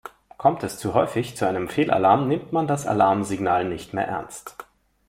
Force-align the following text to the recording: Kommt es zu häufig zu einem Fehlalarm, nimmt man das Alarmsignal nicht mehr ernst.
Kommt 0.39 0.63
es 0.63 0.79
zu 0.79 0.95
häufig 0.95 1.37
zu 1.37 1.45
einem 1.47 1.69
Fehlalarm, 1.69 2.27
nimmt 2.27 2.51
man 2.51 2.65
das 2.65 2.87
Alarmsignal 2.87 3.65
nicht 3.65 3.93
mehr 3.93 4.07
ernst. 4.07 4.55